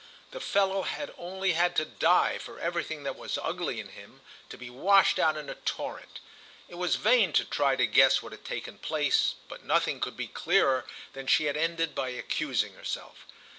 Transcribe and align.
The 0.31 0.39
fellow 0.39 0.81
had 0.81 1.13
only 1.15 1.51
had 1.53 1.75
to 1.75 1.85
die 1.85 2.39
for 2.39 2.57
everything 2.57 3.03
that 3.03 3.15
was 3.15 3.37
ugly 3.37 3.79
in 3.79 3.89
him 3.89 4.21
to 4.49 4.57
be 4.57 4.67
washed 4.67 5.19
out 5.19 5.37
in 5.37 5.47
a 5.47 5.53
torrent. 5.53 6.19
It 6.67 6.73
was 6.79 6.95
vain 6.95 7.33
to 7.33 7.45
try 7.45 7.75
to 7.75 7.85
guess 7.85 8.19
what 8.23 8.31
had 8.31 8.43
taken 8.43 8.79
place, 8.79 9.35
but 9.47 9.63
nothing 9.63 9.99
could 9.99 10.17
be 10.17 10.25
clearer 10.27 10.85
than 11.13 11.25
that 11.25 11.29
she 11.31 11.45
had 11.45 11.55
ended 11.55 11.93
by 11.93 12.09
accusing 12.09 12.73
herself. 12.73 13.27